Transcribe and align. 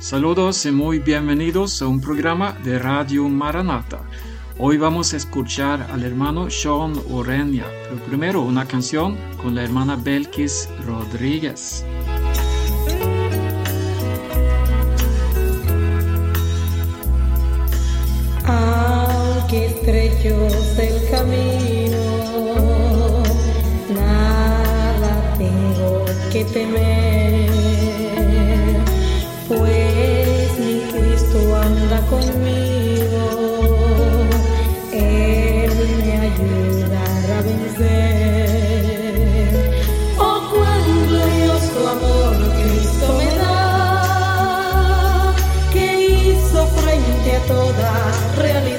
Saludos 0.00 0.64
y 0.64 0.72
muy 0.72 0.98
bienvenidos 0.98 1.82
a 1.82 1.86
un 1.86 2.00
programa 2.00 2.56
de 2.64 2.78
Radio 2.78 3.28
Maranata. 3.28 4.00
Hoy 4.56 4.78
vamos 4.78 5.12
a 5.12 5.18
escuchar 5.18 5.88
al 5.92 6.04
hermano 6.04 6.48
Sean 6.48 6.94
Orenia, 7.10 7.66
pero 7.84 8.02
primero 8.06 8.40
una 8.40 8.66
canción 8.66 9.18
con 9.42 9.54
la 9.54 9.62
hermana 9.62 9.96
Belkis 9.96 10.70
Rodríguez. 10.86 11.84
Aunque 18.46 19.66
estrecho 19.66 20.48
el 20.78 21.10
camino, 21.10 21.98
nada 23.94 25.34
tengo 25.36 26.06
que 26.32 26.46
temer, 26.46 27.59
conmigo, 31.98 33.24
Él 34.92 35.72
me 35.98 36.20
ayudará 36.20 37.38
a 37.38 37.42
vencer. 37.42 37.90
Oh, 40.18 40.40
cuán 40.52 41.08
glorioso 41.08 41.88
amor 41.88 42.36
Cristo 42.62 43.06
me 43.18 43.28
da, 43.38 45.34
que 45.72 45.86
hizo 46.08 46.60
frente 46.68 47.28
a 47.36 47.40
toda 47.48 47.90
realidad. 48.36 48.69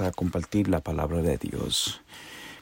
A 0.00 0.10
compartir 0.12 0.68
la 0.68 0.80
palabra 0.80 1.22
de 1.22 1.38
Dios. 1.38 2.02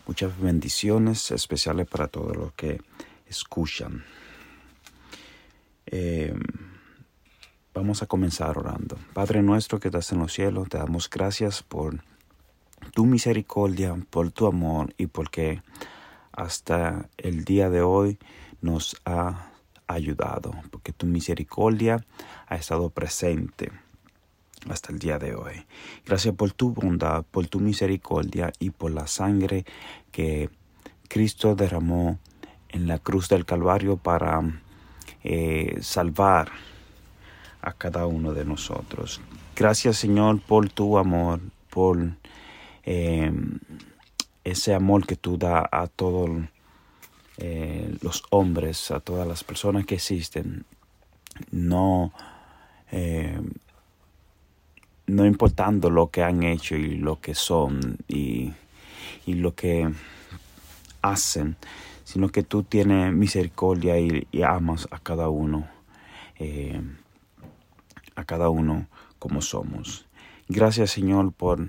Muchas 0.07 0.39
bendiciones 0.41 1.31
especiales 1.31 1.87
para 1.87 2.09
todos 2.09 2.37
los 2.37 2.53
que 2.53 2.81
escuchan. 3.27 4.05
Eh, 5.87 6.35
vamos 7.73 8.03
a 8.03 8.07
comenzar 8.07 8.59
orando. 8.59 8.99
Padre 9.13 9.43
nuestro 9.43 9.79
que 9.79 9.89
estás 9.89 10.13
en 10.13 10.19
los 10.19 10.33
cielos, 10.33 10.69
te 10.69 10.79
damos 10.79 11.09
gracias 11.09 11.63
por 11.63 12.03
tu 12.95 13.07
misericordia, 13.07 13.97
por 14.11 14.33
tu 14.33 14.47
amor 14.47 14.95
y 14.99 15.07
porque 15.07 15.63
hasta 16.33 17.09
el 17.17 17.45
día 17.45 17.71
de 17.71 17.83
hoy 17.83 18.19
nos 18.61 18.97
ha 19.05 19.51
ayudado, 19.87 20.53
porque 20.71 20.93
tu 20.93 21.07
misericordia 21.07 22.05
ha 22.47 22.57
estado 22.57 22.91
presente 22.91 23.71
hasta 24.69 24.93
el 24.93 24.99
día 24.99 25.19
de 25.19 25.35
hoy. 25.35 25.65
Gracias 26.05 26.35
por 26.35 26.53
tu 26.53 26.73
bondad, 26.73 27.25
por 27.31 27.47
tu 27.47 27.61
misericordia 27.61 28.53
y 28.59 28.71
por 28.71 28.91
la 28.91 29.07
sangre 29.07 29.65
que 30.13 30.51
Cristo 31.09 31.55
derramó 31.55 32.19
en 32.69 32.87
la 32.87 32.99
cruz 32.99 33.29
del 33.29 33.45
Calvario 33.45 33.97
para 33.97 34.43
eh, 35.25 35.79
salvar 35.81 36.51
a 37.63 37.73
cada 37.73 38.07
uno 38.07 38.33
de 38.33 38.45
nosotros. 38.45 39.21
Gracias 39.57 39.99
Señor 39.99 40.41
por 40.41 40.71
tu 40.71 40.99
amor, 40.99 41.41
por 41.69 41.99
eh, 42.85 43.33
ese 44.45 44.75
amor 44.75 45.07
que 45.07 45.17
tú 45.17 45.37
das 45.37 45.65
a 45.71 45.87
todos 45.87 46.31
eh, 47.37 47.97
los 48.03 48.23
hombres, 48.31 48.91
a 48.91 49.01
todas 49.01 49.27
las 49.27 49.45
personas 49.45 49.87
que 49.87 49.97
existen. 49.97 50.65
No, 51.51 52.13
eh, 52.93 53.41
no 55.11 55.27
importando 55.27 55.91
lo 55.91 56.11
que 56.11 56.23
han 56.23 56.43
hecho 56.43 56.77
y 56.77 56.97
lo 56.97 57.21
que 57.21 57.35
son 57.35 57.99
y, 58.09 58.53
lo 59.27 59.55
que 59.55 59.89
hacen, 61.03 61.57
sino 62.03 62.31
que 62.31 62.43
tú 62.43 62.65
tienes 62.65 63.13
misericordia 63.13 63.97
y, 63.97 64.27
y 64.33 64.43
amas 64.43 64.89
a 64.91 64.99
cada 64.99 65.29
uno, 65.29 65.69
eh, 66.41 66.81
a 68.17 68.25
cada 68.25 68.49
uno 68.49 68.89
como 69.21 69.41
somos. 69.41 70.07
Gracias 70.49 70.91
Señor 70.91 71.33
por, 71.33 71.69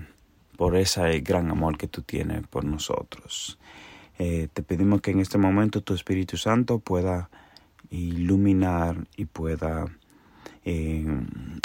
por 0.56 0.76
ese 0.76 1.20
gran 1.20 1.52
amor 1.52 1.78
que 1.78 1.86
tú 1.86 2.02
tienes 2.02 2.44
por 2.48 2.64
nosotros. 2.64 3.58
Eh, 4.18 4.48
te 4.52 4.62
pedimos 4.62 5.00
que 5.00 5.12
en 5.12 5.20
este 5.20 5.38
momento 5.38 5.82
tu 5.82 5.94
Espíritu 5.94 6.36
Santo 6.36 6.78
pueda 6.78 7.30
iluminar 7.90 9.06
y 9.16 9.26
pueda 9.26 9.86
eh, 10.64 11.04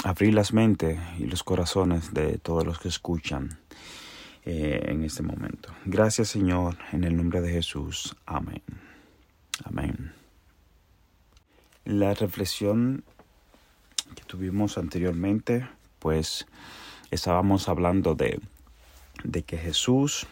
abrir 0.04 0.34
las 0.34 0.52
mentes 0.52 0.98
y 1.18 1.26
los 1.26 1.44
corazones 1.44 2.12
de 2.14 2.38
todos 2.38 2.64
los 2.64 2.78
que 2.78 2.88
escuchan 2.88 3.58
eh, 4.44 4.82
en 4.86 5.04
este 5.04 5.22
momento. 5.22 5.70
Gracias 5.84 6.28
Señor, 6.28 6.76
en 6.92 7.04
el 7.04 7.16
nombre 7.16 7.40
de 7.40 7.52
Jesús. 7.52 8.16
Amén. 8.26 8.62
Amén. 9.64 10.12
La 11.84 12.14
reflexión 12.14 13.04
que 14.14 14.24
tuvimos 14.24 14.78
anteriormente, 14.78 15.68
pues 15.98 16.46
estábamos 17.10 17.68
hablando 17.68 18.14
de, 18.14 18.40
de 19.24 19.42
que 19.42 19.58
Jesús 19.58 20.26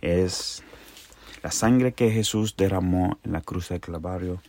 es 0.00 0.62
la 1.42 1.50
sangre 1.50 1.92
que 1.92 2.10
Jesús 2.10 2.56
derramó 2.56 3.18
en 3.24 3.32
la 3.32 3.40
cruz 3.40 3.68
del 3.68 3.80
Calvario 3.80 4.42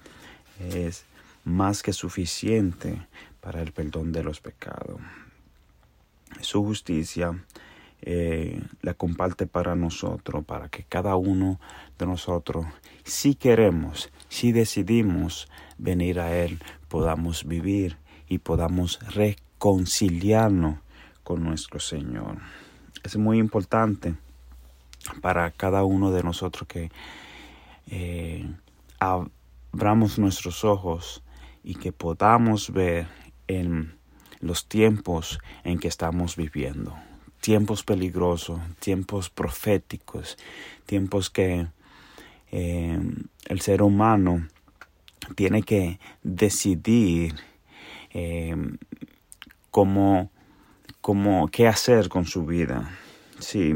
es 0.60 1.06
más 1.44 1.84
que 1.84 1.94
suficiente 1.94 3.00
para 3.42 3.62
el 3.62 3.72
perdón 3.72 4.12
de 4.12 4.24
los 4.24 4.42
pecados. 4.42 5.00
Su 6.42 6.64
justicia 6.64 7.44
eh, 8.02 8.62
la 8.82 8.94
comparte 8.94 9.48
para 9.48 9.76
nosotros, 9.76 10.46
para 10.46 10.70
que 10.70 10.84
cada 10.84 11.16
uno 11.16 11.60
de 11.98 12.06
nosotros, 12.06 12.66
si 13.04 13.34
queremos, 13.34 14.12
si 14.30 14.52
decidimos 14.52 15.50
venir 15.78 16.20
a 16.20 16.36
Él, 16.38 16.60
podamos 16.90 17.46
vivir 17.46 17.98
y 18.30 18.38
podamos 18.38 19.00
reconciliarnos 19.14 20.80
con 21.24 21.44
nuestro 21.44 21.80
Señor. 21.80 22.38
Es 23.04 23.18
muy 23.18 23.40
importante 23.40 24.16
para 25.22 25.50
cada 25.52 25.84
uno 25.84 26.12
de 26.12 26.24
nosotros 26.24 26.68
que 26.68 26.92
eh, 27.88 28.48
abramos 29.00 30.20
nuestros 30.20 30.64
ojos 30.64 31.24
y 31.64 31.76
que 31.76 31.92
podamos 31.92 32.72
ver 32.72 33.08
en 33.48 33.98
los 34.40 34.68
tiempos 34.68 35.40
en 35.64 35.80
que 35.80 35.88
estamos 35.88 36.36
viviendo. 36.36 36.96
tiempos 37.40 37.84
peligrosos, 37.84 38.60
tiempos 38.80 39.30
proféticos, 39.30 40.38
tiempos 40.86 41.30
que 41.30 41.68
eh, 42.52 43.00
el 43.46 43.62
ser 43.62 43.82
humano 43.84 44.48
tiene 45.36 45.62
que 45.64 46.00
decidir 46.24 47.36
eh, 48.12 48.56
cómo, 49.72 50.32
cómo, 51.02 51.48
qué 51.50 51.68
hacer 51.68 52.10
con 52.10 52.26
su 52.26 52.46
vida. 52.46 52.90
Si 53.40 53.76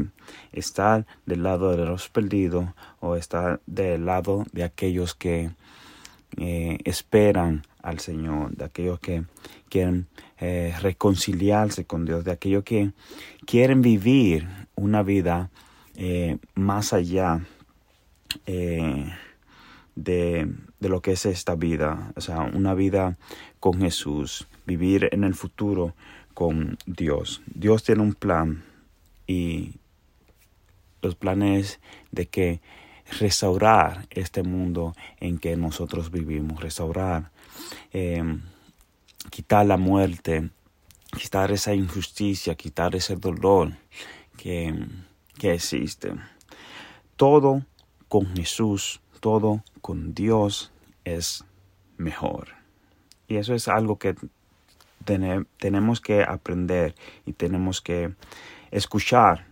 estar 0.52 1.06
del 1.24 1.44
lado 1.44 1.70
de 1.76 1.84
los 1.84 2.08
perdidos 2.08 2.66
o 3.00 3.16
estar 3.16 3.60
del 3.66 4.06
lado 4.06 4.44
de 4.52 4.64
aquellos 4.64 5.14
que 5.14 5.50
eh, 6.36 6.78
esperan 6.84 7.62
al 7.82 7.98
Señor, 7.98 8.56
de 8.56 8.64
aquellos 8.64 9.00
que 9.00 9.24
quieren 9.68 10.06
eh, 10.38 10.74
reconciliarse 10.80 11.84
con 11.84 12.04
Dios, 12.04 12.24
de 12.24 12.32
aquellos 12.32 12.64
que 12.64 12.92
quieren 13.46 13.82
vivir 13.82 14.48
una 14.74 15.02
vida 15.02 15.50
eh, 15.96 16.38
más 16.54 16.92
allá 16.92 17.44
de, 18.46 19.12
de 19.94 20.88
lo 20.88 21.02
que 21.02 21.12
es 21.12 21.26
esta 21.26 21.54
vida, 21.54 22.12
o 22.16 22.20
sea, 22.20 22.40
una 22.40 22.74
vida 22.74 23.18
con 23.60 23.80
Jesús, 23.80 24.48
vivir 24.66 25.08
en 25.12 25.24
el 25.24 25.34
futuro 25.34 25.94
con 26.34 26.78
Dios. 26.86 27.42
Dios 27.46 27.82
tiene 27.82 28.02
un 28.02 28.14
plan 28.14 28.64
y 29.26 29.74
los 31.02 31.14
planes 31.16 31.80
de 32.10 32.26
que 32.26 32.60
restaurar 33.18 34.06
este 34.10 34.42
mundo 34.42 34.94
en 35.20 35.38
que 35.38 35.56
nosotros 35.56 36.10
vivimos, 36.10 36.60
restaurar, 36.60 37.30
em, 37.92 38.42
quitar 39.30 39.66
la 39.66 39.76
muerte, 39.76 40.50
quitar 41.16 41.50
esa 41.52 41.74
injusticia, 41.74 42.54
quitar 42.54 42.94
ese 42.94 43.16
dolor 43.16 43.72
que, 44.36 44.86
que 45.38 45.54
existe. 45.54 46.14
Todo 47.16 47.64
con 48.08 48.34
Jesús, 48.34 49.00
todo 49.20 49.62
con 49.80 50.14
Dios 50.14 50.72
es 51.04 51.44
mejor. 51.96 52.48
Y 53.28 53.36
eso 53.36 53.54
es 53.54 53.68
algo 53.68 53.98
que 53.98 54.14
tenemos 55.58 56.00
que 56.00 56.22
aprender 56.22 56.94
y 57.26 57.32
tenemos 57.32 57.80
que 57.80 58.14
escuchar 58.70 59.46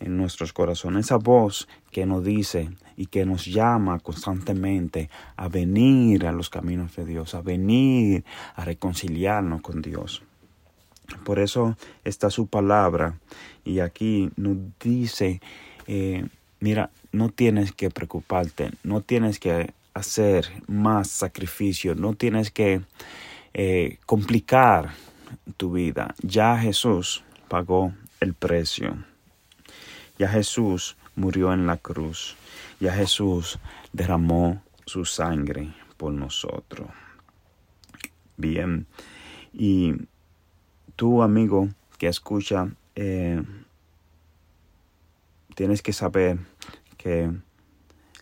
en 0.00 0.16
nuestros 0.16 0.52
corazones, 0.52 1.06
esa 1.06 1.16
voz 1.16 1.68
que 1.90 2.06
nos 2.06 2.24
dice 2.24 2.70
y 2.96 3.06
que 3.06 3.24
nos 3.24 3.46
llama 3.46 3.98
constantemente 3.98 5.10
a 5.36 5.48
venir 5.48 6.26
a 6.26 6.32
los 6.32 6.50
caminos 6.50 6.94
de 6.96 7.04
Dios, 7.04 7.34
a 7.34 7.40
venir 7.40 8.24
a 8.54 8.64
reconciliarnos 8.64 9.62
con 9.62 9.82
Dios. 9.82 10.22
Por 11.24 11.38
eso 11.38 11.76
está 12.04 12.30
su 12.30 12.46
palabra 12.46 13.18
y 13.64 13.80
aquí 13.80 14.30
nos 14.36 14.56
dice, 14.78 15.40
eh, 15.86 16.26
mira, 16.60 16.90
no 17.12 17.30
tienes 17.30 17.72
que 17.72 17.90
preocuparte, 17.90 18.70
no 18.84 19.00
tienes 19.00 19.38
que 19.38 19.72
hacer 19.94 20.46
más 20.66 21.08
sacrificio, 21.08 21.94
no 21.94 22.14
tienes 22.14 22.50
que 22.50 22.82
eh, 23.54 23.98
complicar 24.06 24.90
tu 25.56 25.72
vida. 25.72 26.14
Ya 26.22 26.56
Jesús 26.58 27.24
pagó 27.48 27.92
el 28.20 28.34
precio. 28.34 28.96
Ya 30.18 30.28
Jesús 30.28 30.96
murió 31.14 31.52
en 31.52 31.66
la 31.66 31.76
cruz. 31.76 32.36
Ya 32.78 32.92
Jesús 32.92 33.58
derramó 33.92 34.62
su 34.86 35.04
sangre 35.04 35.74
por 35.96 36.12
nosotros. 36.12 36.88
Bien. 38.36 38.86
Y 39.52 39.94
tú, 40.96 41.22
amigo, 41.22 41.68
que 41.98 42.08
escucha, 42.08 42.70
eh, 42.94 43.42
tienes 45.54 45.82
que 45.82 45.92
saber 45.92 46.38
que 46.96 47.30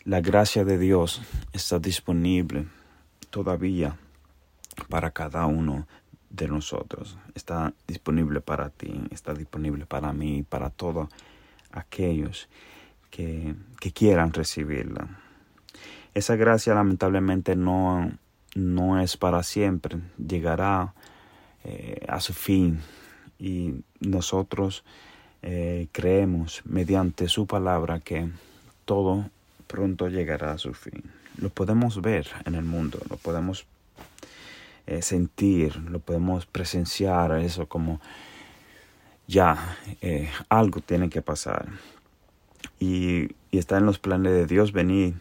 la 0.05 0.21
gracia 0.21 0.65
de 0.65 0.79
Dios 0.79 1.23
está 1.53 1.79
disponible 1.79 2.67
todavía 3.31 3.97
para 4.89 5.11
cada 5.11 5.47
uno 5.47 5.87
de 6.31 6.49
nosotros. 6.49 7.19
Está 7.35 7.75
disponible 7.87 8.41
para 8.41 8.71
ti, 8.71 9.03
está 9.11 9.35
disponible 9.35 9.87
para 9.87 10.13
mí, 10.13 10.43
para 10.43 10.71
todo 10.71 11.09
aquellos 11.71 12.49
que, 13.11 13.55
quieran 13.95 14.33
recibirla. 14.33 15.09
Esa 16.15 16.37
gracia 16.37 16.75
lamentablemente 16.75 17.57
no, 17.57 18.13
no 18.55 19.01
es 19.01 19.17
para 19.17 19.43
siempre, 19.43 19.99
llegará 20.19 20.95
eh, 21.65 22.05
a 22.09 22.21
su 22.21 22.35
fin 22.35 22.81
y 23.39 23.83
nosotros 24.01 24.85
eh, 25.43 25.89
creemos 25.93 26.63
mediante 26.65 27.29
su 27.29 27.47
palabra 27.47 28.01
que 28.01 28.29
todo 28.85 29.31
pronto 29.67 30.09
llegará 30.09 30.53
a 30.53 30.59
su 30.59 30.75
fin. 30.75 31.03
Lo 31.39 31.51
podemos 31.51 32.01
ver 32.03 32.29
en 32.45 32.55
el 32.55 32.65
mundo, 32.65 32.99
lo 33.09 33.17
podemos 33.17 33.67
eh, 34.87 35.03
sentir, 35.03 35.77
lo 35.77 36.01
podemos 36.01 36.47
presenciar, 36.47 37.39
eso 37.39 37.67
como 37.67 38.01
ya 39.27 39.77
algo 40.49 40.81
tiene 40.81 41.11
que 41.11 41.23
pasar. 41.23 41.69
Y, 42.81 43.35
está 43.51 43.79
en 43.79 43.87
los 43.87 43.99
planes 43.99 44.33
de 44.33 44.47
Dios 44.47 44.73
venir 44.73 45.15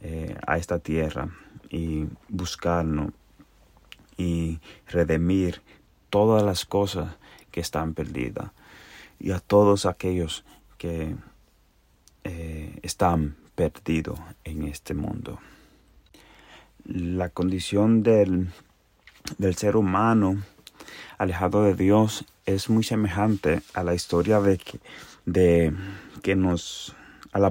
eh, 0.00 0.36
a 0.46 0.56
esta 0.56 0.78
tierra 0.78 1.28
y 1.70 2.06
buscarnos 2.28 3.12
y 4.16 4.58
redimir 4.88 5.60
todas 6.10 6.42
las 6.42 6.64
cosas 6.64 7.16
que 7.52 7.60
están 7.60 7.94
perdidas 7.94 8.50
y 9.20 9.30
a 9.30 9.38
todos 9.38 9.86
aquellos 9.86 10.44
que 10.76 11.14
eh, 12.24 12.78
están 12.82 13.36
perdidos 13.54 14.18
en 14.44 14.64
este 14.64 14.94
mundo. 14.94 15.38
La 16.84 17.28
condición 17.28 18.02
del, 18.02 18.48
del 19.36 19.54
ser 19.56 19.76
humano 19.76 20.42
alejado 21.18 21.64
de 21.64 21.74
Dios 21.74 22.24
es 22.46 22.70
muy 22.70 22.82
semejante 22.82 23.60
a 23.74 23.84
la 23.84 23.94
historia 23.94 24.40
de 24.40 24.58
de, 25.26 25.72
que 26.18 26.36
nos 26.36 26.94
a 27.32 27.38
la, 27.38 27.50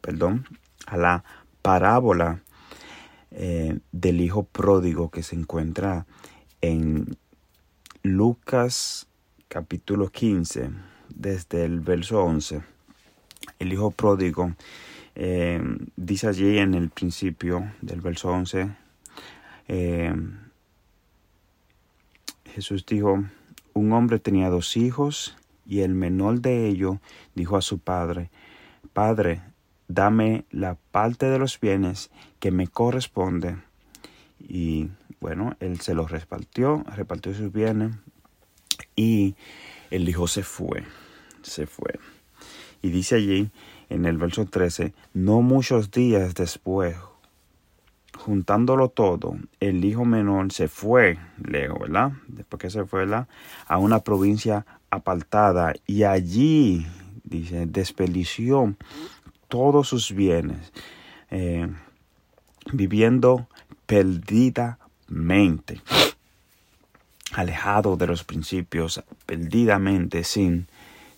perdón, 0.00 0.46
a 0.86 0.96
la 0.96 1.24
parábola 1.62 2.42
eh, 3.30 3.78
del 3.92 4.20
hijo 4.20 4.44
pródigo 4.44 5.10
que 5.10 5.22
se 5.22 5.36
encuentra 5.36 6.06
en 6.60 7.16
Lucas 8.02 9.08
capítulo 9.48 10.10
15 10.10 10.70
desde 11.08 11.64
el 11.64 11.80
verso 11.80 12.22
11 12.22 12.62
el 13.58 13.72
hijo 13.72 13.90
pródigo 13.90 14.52
eh, 15.14 15.60
dice 15.96 16.28
allí 16.28 16.58
en 16.58 16.74
el 16.74 16.90
principio 16.90 17.72
del 17.80 18.00
verso 18.00 18.30
11 18.30 18.70
eh, 19.68 20.14
Jesús 22.54 22.86
dijo, 22.86 23.24
un 23.72 23.92
hombre 23.92 24.20
tenía 24.20 24.48
dos 24.48 24.76
hijos 24.76 25.36
y 25.66 25.80
el 25.80 25.94
menor 25.94 26.40
de 26.40 26.68
ellos 26.68 26.98
dijo 27.34 27.56
a 27.56 27.62
su 27.62 27.78
padre, 27.78 28.30
Padre, 28.92 29.42
dame 29.88 30.44
la 30.50 30.76
parte 30.90 31.26
de 31.26 31.38
los 31.38 31.58
bienes 31.58 32.10
que 32.38 32.50
me 32.50 32.68
corresponde. 32.68 33.56
Y 34.38 34.90
bueno, 35.20 35.56
él 35.60 35.80
se 35.80 35.94
los 35.94 36.10
repartió, 36.10 36.84
repartió 36.94 37.34
sus 37.34 37.52
bienes 37.52 37.94
y 38.94 39.34
el 39.90 40.08
hijo 40.08 40.28
se 40.28 40.42
fue, 40.42 40.84
se 41.42 41.66
fue. 41.66 41.98
Y 42.82 42.90
dice 42.90 43.16
allí 43.16 43.50
en 43.88 44.04
el 44.04 44.18
verso 44.18 44.46
13, 44.46 44.92
no 45.14 45.40
muchos 45.40 45.90
días 45.90 46.34
después, 46.34 46.96
juntándolo 48.24 48.88
todo, 48.88 49.36
el 49.60 49.84
hijo 49.84 50.06
menor 50.06 50.50
se 50.50 50.66
fue 50.68 51.18
lejos, 51.44 51.78
¿verdad? 51.78 52.12
Después 52.26 52.58
que 52.58 52.70
se 52.70 52.86
fue 52.86 53.06
a 53.66 53.78
una 53.78 53.98
provincia 54.00 54.64
apartada 54.90 55.74
y 55.86 56.04
allí, 56.04 56.86
dice, 57.22 57.66
desperdició 57.66 58.74
todos 59.48 59.88
sus 59.88 60.12
bienes, 60.12 60.72
eh, 61.30 61.68
viviendo 62.72 63.46
perdidamente, 63.84 65.82
alejado 67.32 67.98
de 67.98 68.06
los 68.06 68.24
principios, 68.24 69.04
perdidamente, 69.26 70.24
sin, 70.24 70.66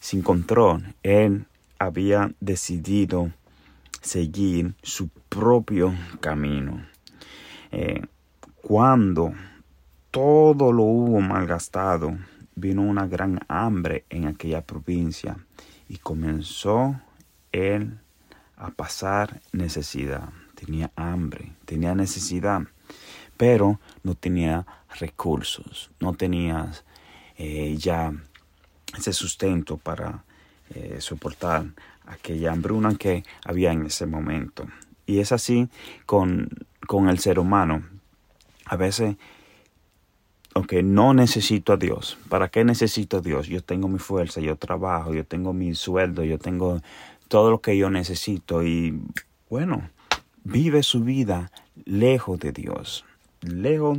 sin 0.00 0.22
control. 0.22 0.92
Él 1.04 1.46
había 1.78 2.32
decidido 2.40 3.30
seguir 4.00 4.74
su 4.82 5.08
propio 5.28 5.94
camino. 6.20 6.95
Eh, 7.78 8.00
cuando 8.62 9.34
todo 10.10 10.72
lo 10.72 10.84
hubo 10.84 11.20
malgastado, 11.20 12.16
vino 12.54 12.80
una 12.80 13.06
gran 13.06 13.38
hambre 13.48 14.06
en 14.08 14.26
aquella 14.26 14.62
provincia 14.62 15.36
y 15.86 15.98
comenzó 15.98 16.98
él 17.52 17.98
a 18.56 18.70
pasar 18.70 19.42
necesidad. 19.52 20.30
Tenía 20.54 20.90
hambre, 20.96 21.52
tenía 21.66 21.94
necesidad, 21.94 22.62
pero 23.36 23.78
no 24.02 24.14
tenía 24.14 24.66
recursos, 24.98 25.90
no 26.00 26.14
tenía 26.14 26.72
eh, 27.36 27.76
ya 27.76 28.10
ese 28.96 29.12
sustento 29.12 29.76
para 29.76 30.24
eh, 30.70 30.96
soportar 31.00 31.66
aquella 32.06 32.52
hambruna 32.52 32.94
que 32.94 33.22
había 33.44 33.70
en 33.72 33.84
ese 33.84 34.06
momento. 34.06 34.66
Y 35.04 35.20
es 35.20 35.30
así 35.30 35.68
con, 36.06 36.48
con 36.86 37.08
el 37.08 37.18
ser 37.18 37.38
humano. 37.38 37.84
A 38.64 38.76
veces, 38.76 39.16
aunque 40.54 40.82
no 40.82 41.12
necesito 41.12 41.74
a 41.74 41.76
Dios. 41.76 42.18
¿Para 42.28 42.48
qué 42.48 42.64
necesito 42.64 43.18
a 43.18 43.20
Dios? 43.20 43.46
Yo 43.46 43.62
tengo 43.62 43.88
mi 43.88 43.98
fuerza, 43.98 44.40
yo 44.40 44.56
trabajo, 44.56 45.12
yo 45.12 45.24
tengo 45.24 45.52
mi 45.52 45.74
sueldo, 45.74 46.24
yo 46.24 46.38
tengo 46.38 46.80
todo 47.28 47.50
lo 47.50 47.60
que 47.60 47.76
yo 47.76 47.90
necesito. 47.90 48.62
Y 48.62 48.98
bueno, 49.50 49.90
vive 50.44 50.82
su 50.82 51.04
vida 51.04 51.52
lejos 51.84 52.38
de 52.40 52.52
Dios, 52.52 53.04
lejos 53.42 53.98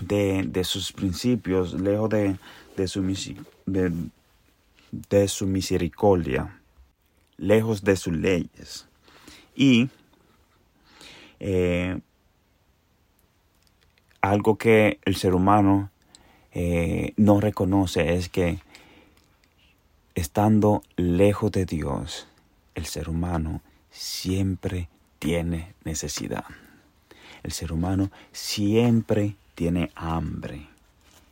de, 0.00 0.44
de 0.46 0.64
sus 0.64 0.92
principios, 0.92 1.72
lejos 1.74 2.10
de, 2.10 2.36
de, 2.76 2.88
su, 2.88 3.02
de, 3.64 3.92
de 4.90 5.28
su 5.28 5.46
misericordia, 5.46 6.60
lejos 7.38 7.82
de 7.82 7.96
sus 7.96 8.14
leyes. 8.14 8.88
Y 9.54 9.88
eh, 11.40 11.98
algo 14.20 14.56
que 14.56 14.98
el 15.04 15.16
ser 15.16 15.34
humano 15.34 15.90
eh, 16.52 17.12
no 17.16 17.40
reconoce 17.40 18.14
es 18.14 18.28
que 18.28 18.58
estando 20.14 20.82
lejos 20.96 21.52
de 21.52 21.66
Dios, 21.66 22.26
el 22.74 22.86
ser 22.86 23.08
humano 23.08 23.60
siempre 23.90 24.88
tiene 25.18 25.74
necesidad. 25.84 26.44
El 27.42 27.52
ser 27.52 27.72
humano 27.72 28.10
siempre 28.32 29.36
tiene 29.54 29.90
hambre. 29.94 30.66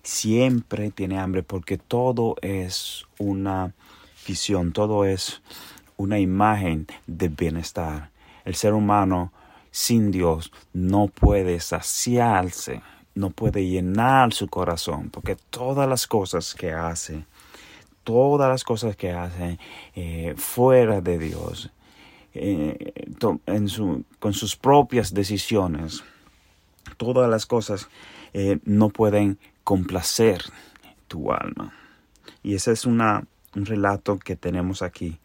Siempre 0.02 0.90
tiene 0.90 1.18
hambre 1.18 1.42
porque 1.42 1.78
todo 1.78 2.36
es 2.42 3.06
una 3.18 3.72
visión, 4.26 4.72
todo 4.72 5.04
es 5.04 5.42
una 5.96 6.18
imagen 6.18 6.86
de 7.06 7.28
bienestar. 7.28 8.10
El 8.44 8.54
ser 8.54 8.74
humano 8.74 9.32
sin 9.74 10.12
Dios 10.12 10.52
no 10.72 11.08
puede 11.08 11.58
saciarse, 11.58 12.80
no 13.16 13.30
puede 13.30 13.66
llenar 13.66 14.32
su 14.32 14.46
corazón, 14.46 15.10
porque 15.10 15.34
todas 15.50 15.88
las 15.88 16.06
cosas 16.06 16.54
que 16.54 16.70
hace, 16.70 17.24
todas 18.04 18.48
las 18.48 18.62
cosas 18.62 18.94
que 18.94 19.10
hace 19.10 19.58
eh, 19.96 20.34
fuera 20.36 21.00
de 21.00 21.18
Dios, 21.18 21.72
eh, 22.34 22.92
en 23.46 23.68
su, 23.68 24.04
con 24.20 24.32
sus 24.32 24.54
propias 24.54 25.12
decisiones, 25.12 26.04
todas 26.96 27.28
las 27.28 27.44
cosas 27.44 27.88
eh, 28.32 28.60
no 28.64 28.90
pueden 28.90 29.40
complacer 29.64 30.40
tu 31.08 31.32
alma. 31.32 31.74
Y 32.44 32.54
ese 32.54 32.70
es 32.70 32.86
una, 32.86 33.26
un 33.56 33.66
relato 33.66 34.20
que 34.20 34.36
tenemos 34.36 34.82
aquí, 34.82 35.18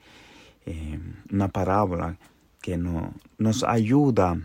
una 1.31 1.47
parábola 1.47 2.17
que 2.61 2.77
no, 2.77 3.13
nos 3.37 3.63
ayuda 3.63 4.39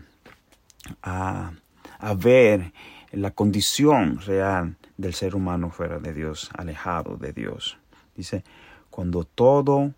a, 1.01 1.51
a 1.99 2.13
ver 2.13 2.73
la 3.11 3.31
condición 3.31 4.19
real 4.21 4.77
del 4.97 5.13
ser 5.13 5.35
humano 5.35 5.69
fuera 5.69 5.99
de 5.99 6.13
Dios, 6.13 6.49
alejado 6.57 7.17
de 7.17 7.33
Dios. 7.33 7.77
Dice, 8.15 8.43
cuando 8.89 9.23
todo 9.23 9.93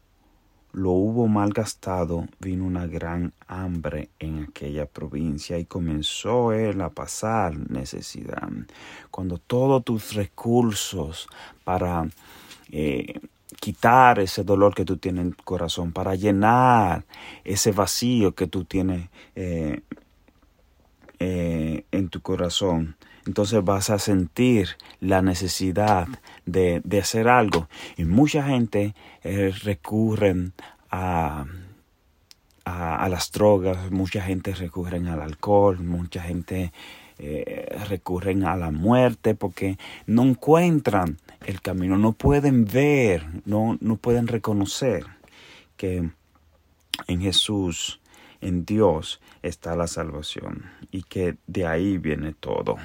lo 0.78 0.92
hubo 0.92 1.28
malgastado, 1.28 2.28
vino 2.40 2.66
una 2.66 2.86
gran 2.86 3.34
hambre 3.48 4.10
en 4.20 4.44
aquella 4.44 4.86
provincia 4.86 5.58
y 5.58 5.66
comenzó 5.66 6.54
él 6.54 6.82
a 6.82 6.90
pasar 6.90 7.58
necesidad. 7.72 8.48
Cuando 9.10 9.40
todos 9.40 9.84
tus 9.84 10.14
recursos 10.14 11.28
para 11.64 12.08
eh, 12.70 13.20
quitar 13.60 14.20
ese 14.20 14.44
dolor 14.44 14.74
que 14.74 14.86
tú 14.86 14.98
tienes 14.98 15.26
en 15.26 15.34
tu 15.34 15.44
corazón, 15.44 15.92
para 15.92 16.16
llenar 16.16 17.06
ese 17.44 17.72
vacío 17.72 18.34
que 18.36 18.48
tú 18.48 18.66
tienes 18.66 19.10
eh, 19.36 19.82
eh, 21.20 21.86
en 21.92 22.10
tu 22.10 22.22
corazón. 22.22 22.96
Entonces 23.26 23.64
vas 23.64 23.90
a 23.90 24.00
sentir 24.00 24.78
la 25.02 25.22
necesidad 25.22 26.08
de, 26.46 26.82
hacer 27.02 27.28
algo. 27.28 27.68
Y 27.98 28.06
mucha 28.06 28.44
gente 28.44 28.96
eh, 29.24 29.52
recurren 29.64 30.54
a, 30.90 31.46
a, 32.64 33.10
las 33.10 33.32
drogas, 33.32 33.92
mucha 33.92 34.22
gente 34.22 34.54
recurren 34.54 35.08
al 35.08 35.22
alcohol, 35.22 35.80
mucha 35.80 36.22
gente 36.22 36.72
recurren 37.90 38.44
a 38.44 38.56
la 38.56 38.72
muerte 38.72 39.34
porque 39.34 39.78
no 40.06 40.24
encuentran 40.24 41.18
el 41.46 41.62
camino, 41.62 41.98
no 41.98 42.14
pueden 42.14 42.66
ver, 42.66 43.26
no, 43.46 43.78
no 43.82 43.98
pueden 43.98 44.28
reconocer 44.28 45.06
que 45.78 46.10
en 47.08 47.22
Jesús, 47.22 48.00
en 48.42 48.66
Dios, 48.66 49.22
está 49.44 49.76
la 49.76 49.88
salvación 49.88 50.66
y 50.92 51.04
que 51.04 51.38
de 51.48 51.66
ahí 51.66 51.98
viene 51.98 52.34
todo. 52.34 52.76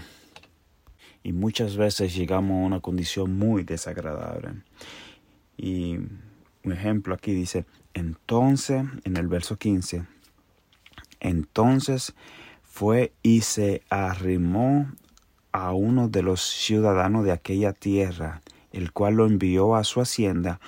Y 1.22 1.32
muchas 1.32 1.76
veces 1.76 2.14
llegamos 2.14 2.62
a 2.62 2.66
una 2.66 2.80
condición 2.80 3.38
muy 3.38 3.62
desagradable. 3.62 4.62
Y 5.56 5.96
un 6.64 6.72
ejemplo 6.72 7.14
aquí 7.14 7.32
dice, 7.32 7.64
entonces, 7.94 8.84
en 9.04 9.16
el 9.16 9.28
verso 9.28 9.56
15, 9.56 10.04
entonces 11.20 12.14
fue 12.72 13.12
y 13.22 13.42
se 13.42 13.82
arrimó 13.90 14.90
a 15.52 15.74
uno 15.74 16.08
de 16.08 16.22
los 16.22 16.40
ciudadanos 16.40 17.22
de 17.26 17.32
aquella 17.32 17.74
tierra 17.74 18.40
el 18.72 18.92
cual 18.92 19.16
lo 19.16 19.26
envió 19.26 19.76
a 19.76 19.84
su 19.84 20.00
hacienda, 20.00 20.58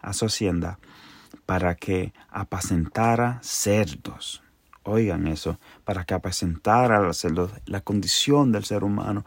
a 0.00 0.14
su 0.14 0.24
hacienda, 0.24 0.78
para 1.44 1.74
que 1.74 2.14
apacentara 2.30 3.38
cerdos. 3.42 4.42
Oigan 4.84 5.26
eso, 5.26 5.58
para 5.84 6.04
que 6.04 6.14
apacentara 6.14 7.00
los 7.00 7.18
cerdos. 7.18 7.52
La 7.66 7.82
condición 7.82 8.52
del 8.52 8.64
ser 8.64 8.82
humano 8.82 9.26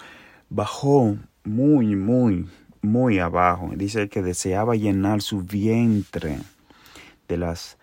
bajó 0.50 1.16
muy, 1.44 1.96
muy, 1.96 2.50
muy 2.82 3.20
abajo. 3.20 3.70
Dice 3.76 4.10
que 4.10 4.24
deseaba 4.24 4.76
llenar 4.76 5.22
su 5.22 5.44
vientre 5.44 6.40
de 7.28 7.38
las 7.38 7.78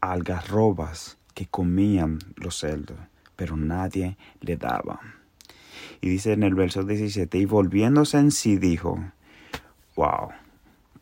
algarrobas 0.00 1.18
que 1.34 1.46
comían 1.46 2.20
los 2.36 2.58
cerdos, 2.58 2.96
pero 3.36 3.56
nadie 3.56 4.16
le 4.40 4.56
daba. 4.56 5.00
Y 6.00 6.08
dice 6.08 6.32
en 6.32 6.42
el 6.42 6.54
verso 6.54 6.82
17, 6.82 7.38
y 7.38 7.44
volviéndose 7.44 8.18
en 8.18 8.30
sí 8.30 8.56
dijo, 8.56 8.98
Wow, 9.96 10.30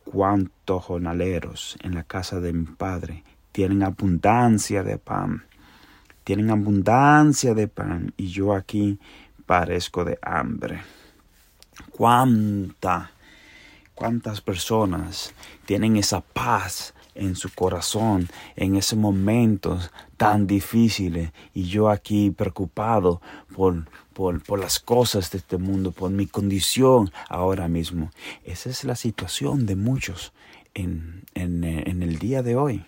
cuántos 0.05 0.85
jornaleros 0.85 1.77
en 1.83 1.95
la 1.95 2.05
casa 2.05 2.41
de 2.41 2.53
mi 2.53 2.67
padre 2.67 3.25
tienen 3.53 3.83
abundancia 3.83 4.83
de 4.83 4.99
pan. 4.99 5.45
Tienen 6.25 6.51
abundancia 6.51 7.55
de 7.55 7.69
pan 7.69 8.15
y 8.17 8.29
yo 8.29 8.55
aquí 8.55 8.99
parezco 9.47 10.05
de 10.05 10.19
hambre. 10.23 10.83
Cuánta, 11.91 13.11
cuántas 13.95 14.41
personas 14.41 15.35
tienen 15.67 15.97
esa 15.97 16.21
paz 16.21 16.95
en 17.15 17.37
su 17.37 17.51
corazón 17.55 18.29
en 18.57 18.77
esos 18.77 18.99
momentos 18.99 19.91
tan 20.17 20.47
difíciles 20.47 21.33
y 21.55 21.65
yo 21.65 21.91
aquí 21.91 22.31
preocupado 22.31 23.21
por, 23.55 23.85
por, 24.13 24.59
las 24.59 24.79
cosas 24.79 25.31
de 25.31 25.39
este 25.39 25.59
mundo, 25.59 25.93
por 25.93 26.11
mi 26.11 26.27
condición 26.27 27.11
ahora 27.29 27.69
mismo. 27.69 28.11
Esa 28.45 28.71
es 28.71 28.85
la 28.85 28.97
situación 28.97 29.67
de 29.67 29.77
muchos 29.77 30.33
en, 30.75 31.25
en, 31.35 31.65
en 31.65 32.03
el 32.03 32.19
día 32.19 32.43
de 32.43 32.57
hoy. 32.57 32.85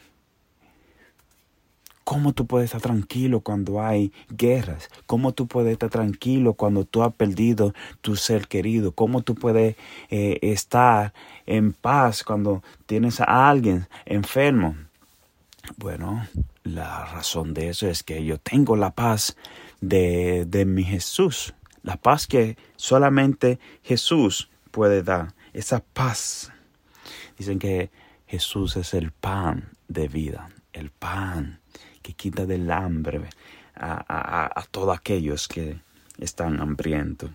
¿Cómo 2.05 2.35
tú 2.35 2.47
puedes 2.47 2.67
estar 2.67 2.83
tranquilo 2.83 3.41
cuando 3.41 3.81
hay 3.81 4.13
guerras? 4.29 4.91
¿Cómo 5.07 5.33
tú 5.33 5.47
puedes 5.47 5.73
estar 5.73 5.89
tranquilo 5.89 6.53
cuando 6.53 6.85
tú 6.85 7.03
has 7.03 7.15
perdido 7.15 7.73
tu 8.03 8.15
ser 8.17 8.47
querido? 8.47 8.93
¿Cómo 8.93 9.23
tú 9.23 9.35
puedes 9.35 9.77
eh, 10.11 10.39
estar 10.43 11.15
en 11.47 11.73
paz 11.73 12.23
cuando 12.23 12.63
tienes 12.85 13.21
a 13.21 13.49
alguien 13.49 13.89
enfermo? 14.05 14.77
Bueno, 15.79 16.27
la 16.63 17.07
razón 17.07 17.55
de 17.55 17.71
eso 17.71 17.89
es 17.89 18.03
que 18.03 18.23
yo 18.23 18.37
tengo 18.37 18.77
la 18.77 18.91
paz 18.91 19.35
de, 19.81 20.45
de 20.47 20.67
mi 20.67 20.85
Jesús. 20.85 21.55
La 21.83 21.97
paz 21.97 22.27
que 22.27 22.59
solamente 22.77 23.59
Jesús 23.83 24.51
puede 24.71 25.03
dar. 25.03 25.33
Esa 25.55 25.81
paz. 25.81 26.53
Dicen 27.39 27.59
que 27.59 27.91
Jesús 28.27 28.77
es 28.77 28.93
el 28.93 29.11
pan 29.11 29.71
de 29.89 30.09
vida. 30.09 30.51
El 30.75 30.91
pan 30.91 31.61
que 32.05 32.13
quita 32.13 32.45
del 32.45 32.71
hambre 32.71 33.31
a, 33.75 34.65
todos 34.71 34.95
aquellos 34.95 35.49
que 35.49 35.81
están 36.19 36.61
hambrientos. 36.61 37.31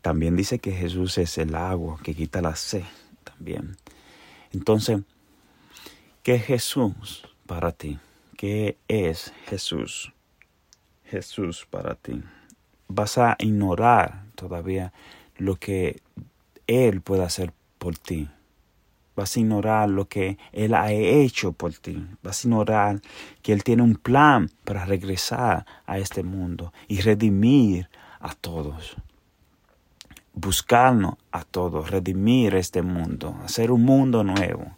También 0.00 0.34
dice 0.34 0.58
que 0.58 0.72
Jesús 0.72 1.18
es 1.18 1.36
el 1.36 1.54
agua 1.54 2.00
que 2.02 2.14
quita 2.14 2.40
la 2.40 2.56
sed 2.56 2.84
también. 3.24 3.76
Entonces, 4.50 5.02
¿qué 6.22 6.36
es 6.36 6.44
Jesús 6.46 7.28
para 7.46 7.70
ti? 7.72 7.98
¿Qué 8.38 8.78
es 8.88 9.34
Jesús? 9.46 10.10
Jesús 11.04 11.66
para 11.68 11.96
ti. 11.96 12.22
Vas 12.88 13.18
a 13.18 13.36
ignorar 13.40 14.24
todavía 14.36 14.94
lo 15.36 15.56
que 15.56 16.00
Él 16.66 17.02
puede 17.02 17.24
hacer 17.24 17.52
por 17.76 17.98
ti. 17.98 18.30
Vas 19.18 19.36
a 19.36 19.40
ignorar 19.40 19.90
lo 19.90 20.08
que 20.08 20.38
Él 20.52 20.74
ha 20.74 20.92
hecho 20.92 21.52
por 21.52 21.74
ti, 21.74 22.06
vas 22.22 22.44
a 22.44 22.48
ignorar 22.48 23.02
que 23.42 23.52
Él 23.52 23.64
tiene 23.64 23.82
un 23.82 23.96
plan 23.96 24.48
para 24.64 24.84
regresar 24.84 25.66
a 25.86 25.98
este 25.98 26.22
mundo 26.22 26.72
y 26.86 27.00
redimir 27.00 27.88
a 28.20 28.32
todos. 28.34 28.96
Buscarnos 30.34 31.16
a 31.32 31.42
todos, 31.42 31.90
redimir 31.90 32.54
este 32.54 32.82
mundo, 32.82 33.36
hacer 33.42 33.72
un 33.72 33.82
mundo 33.82 34.22
nuevo, 34.22 34.76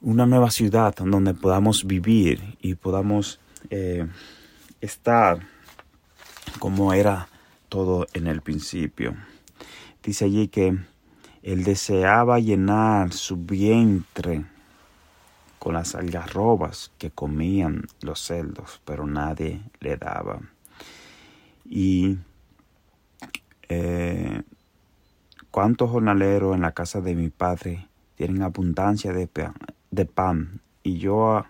una 0.00 0.26
nueva 0.26 0.50
ciudad 0.50 0.96
donde 0.96 1.32
podamos 1.32 1.86
vivir 1.86 2.56
y 2.60 2.74
podamos 2.74 3.38
eh, 3.70 4.04
estar 4.80 5.38
como 6.58 6.92
era 6.92 7.28
todo 7.68 8.08
en 8.14 8.26
el 8.26 8.42
principio. 8.42 9.14
Dice 10.02 10.24
allí 10.24 10.48
que 10.48 10.76
él 11.44 11.62
deseaba 11.62 12.40
llenar 12.40 13.12
su 13.12 13.36
vientre 13.36 14.46
con 15.58 15.74
las 15.74 15.94
algarrobas 15.94 16.90
que 16.96 17.10
comían 17.10 17.84
los 18.00 18.20
cerdos, 18.20 18.80
pero 18.86 19.06
nadie 19.06 19.60
le 19.80 19.98
daba. 19.98 20.40
Y 21.66 22.16
eh, 23.68 24.42
cuántos 25.50 25.90
jornaleros 25.90 26.54
en 26.54 26.62
la 26.62 26.72
casa 26.72 27.02
de 27.02 27.14
mi 27.14 27.28
padre 27.28 27.88
tienen 28.14 28.40
abundancia 28.40 29.12
de 29.12 29.26
pan, 29.26 29.54
de 29.90 30.06
pan 30.06 30.62
y 30.82 30.96
yo 30.96 31.44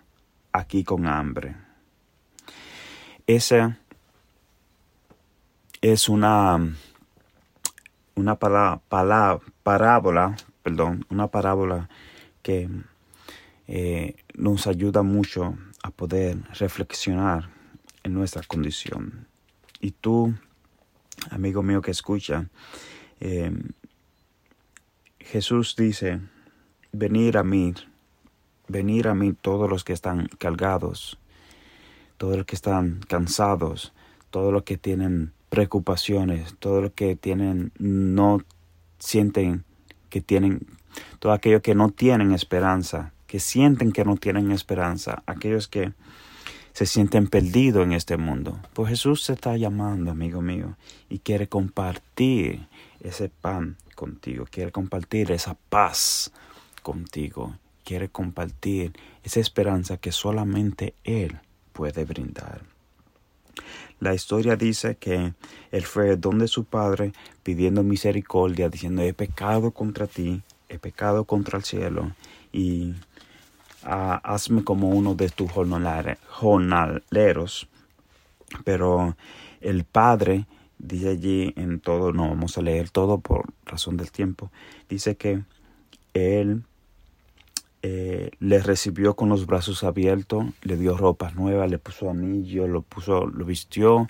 aquí 0.51 0.83
con 0.83 1.07
hambre. 1.07 1.55
Esa 3.27 3.79
es 5.79 6.09
una 6.09 6.75
una 8.15 8.39
parábola, 8.39 10.35
perdón, 10.63 11.05
una 11.09 11.27
parábola 11.27 11.89
que 12.41 12.69
eh, 13.67 14.15
nos 14.35 14.67
ayuda 14.67 15.03
mucho 15.03 15.57
a 15.83 15.91
poder 15.91 16.37
reflexionar 16.53 17.49
en 18.03 18.13
nuestra 18.13 18.43
condición. 18.43 19.27
Y 19.81 19.91
tú, 19.91 20.33
amigo 21.29 21.63
mío 21.63 21.81
que 21.81 21.91
escucha, 21.91 22.49
eh, 23.19 23.51
Jesús 25.19 25.75
dice, 25.75 26.21
venir 26.91 27.37
a 27.37 27.43
mí, 27.43 27.73
venir 28.67 29.07
a 29.07 29.15
mí 29.15 29.33
todos 29.33 29.69
los 29.69 29.83
que 29.83 29.93
están 29.93 30.27
cargados, 30.37 31.17
todos 32.17 32.37
los 32.37 32.45
que 32.45 32.55
están 32.55 33.01
cansados, 33.07 33.93
todos 34.29 34.53
los 34.53 34.63
que 34.63 34.77
tienen 34.77 35.33
preocupaciones, 35.55 36.53
todo 36.59 36.81
lo 36.81 36.93
que 36.93 37.15
tienen, 37.15 37.71
no 37.79 38.41
sienten 38.99 39.63
que 40.09 40.19
tienen, 40.19 40.67
todo 41.19 41.31
aquello 41.31 41.61
que 41.61 41.75
no 41.75 41.91
tienen 41.91 42.33
esperanza, 42.33 43.13
que 43.25 43.39
sienten 43.39 43.93
que 43.93 44.03
no 44.03 44.17
tienen 44.17 44.51
esperanza, 44.51 45.23
aquellos 45.25 45.69
que 45.69 45.93
se 46.73 46.85
sienten 46.85 47.27
perdidos 47.27 47.85
en 47.85 47.93
este 47.93 48.17
mundo. 48.17 48.59
Pues 48.73 48.89
Jesús 48.89 49.23
se 49.23 49.31
está 49.31 49.55
llamando, 49.55 50.11
amigo 50.11 50.41
mío, 50.41 50.75
y 51.07 51.19
quiere 51.19 51.47
compartir 51.47 52.67
ese 52.99 53.29
pan 53.29 53.77
contigo, 53.95 54.45
quiere 54.51 54.73
compartir 54.73 55.31
esa 55.31 55.55
paz 55.69 56.33
contigo, 56.83 57.55
quiere 57.85 58.09
compartir 58.09 58.91
esa 59.23 59.39
esperanza 59.39 59.95
que 59.95 60.11
solamente 60.11 60.95
Él 61.05 61.39
puede 61.71 62.03
brindar. 62.03 62.74
La 63.99 64.13
historia 64.13 64.55
dice 64.55 64.95
que 64.95 65.33
él 65.71 65.83
fue 65.83 66.15
donde 66.17 66.47
su 66.47 66.65
padre 66.65 67.13
pidiendo 67.43 67.83
misericordia, 67.83 68.69
diciendo, 68.69 69.01
he 69.01 69.13
pecado 69.13 69.71
contra 69.71 70.07
ti, 70.07 70.41
he 70.69 70.79
pecado 70.79 71.25
contra 71.25 71.57
el 71.57 71.63
cielo, 71.63 72.11
y 72.51 72.93
ah, 73.83 74.19
hazme 74.23 74.63
como 74.63 74.89
uno 74.89 75.15
de 75.15 75.29
tus 75.29 75.51
jornaleros. 75.51 77.67
Pero 78.63 79.15
el 79.61 79.83
padre 79.83 80.45
dice 80.77 81.09
allí 81.09 81.53
en 81.55 81.79
todo, 81.79 82.13
no 82.13 82.29
vamos 82.29 82.57
a 82.57 82.61
leer 82.61 82.89
todo 82.89 83.19
por 83.19 83.53
razón 83.65 83.97
del 83.97 84.11
tiempo, 84.11 84.51
dice 84.89 85.15
que 85.15 85.43
él 86.13 86.63
eh, 87.87 88.31
le 88.39 88.57
recibió 88.63 89.15
con 89.15 89.29
los 89.29 89.45
brazos 89.45 89.83
abiertos, 89.83 90.43
le 90.63 90.75
dio 90.75 90.97
ropas 90.97 91.35
nuevas, 91.35 91.69
le 91.69 91.77
puso 91.77 92.09
anillo, 92.09 92.67
lo 92.67 92.81
puso, 92.81 93.27
lo 93.27 93.45
vistió 93.45 94.07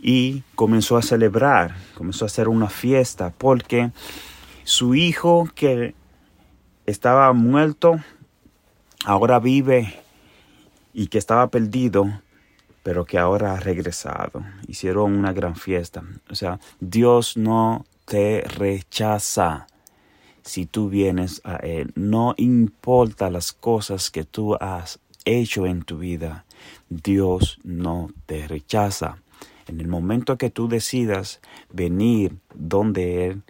y 0.00 0.44
comenzó 0.54 0.96
a 0.96 1.02
celebrar, 1.02 1.74
comenzó 1.96 2.24
a 2.24 2.26
hacer 2.26 2.46
una 2.46 2.68
fiesta 2.68 3.34
porque 3.36 3.90
su 4.62 4.94
hijo 4.94 5.48
que 5.56 5.96
estaba 6.86 7.32
muerto 7.32 7.96
ahora 9.04 9.40
vive 9.40 9.92
y 10.92 11.08
que 11.08 11.18
estaba 11.18 11.48
perdido, 11.48 12.20
pero 12.84 13.06
que 13.06 13.18
ahora 13.18 13.54
ha 13.54 13.58
regresado. 13.58 14.44
Hicieron 14.68 15.14
una 15.14 15.32
gran 15.32 15.56
fiesta. 15.56 16.04
O 16.30 16.36
sea, 16.36 16.60
Dios 16.78 17.36
no 17.36 17.86
te 18.04 18.42
rechaza 18.42 19.66
si 20.44 20.66
tú 20.66 20.88
vienes 20.88 21.40
a 21.44 21.56
Él. 21.56 21.92
No 21.96 22.34
importa 22.36 23.30
las 23.30 23.52
cosas 23.52 24.10
que 24.10 24.24
tú 24.24 24.54
has 24.60 25.00
hecho 25.24 25.66
en 25.66 25.82
tu 25.82 25.98
vida, 25.98 26.44
Dios 26.88 27.58
no 27.64 28.10
te 28.26 28.46
rechaza. 28.46 29.18
En 29.66 29.80
el 29.80 29.88
momento 29.88 30.36
que 30.36 30.50
tú 30.50 30.68
decidas 30.68 31.40
venir 31.72 32.36
donde 32.54 33.26
Él, 33.26 33.42